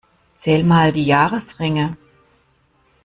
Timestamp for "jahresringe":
1.05-1.95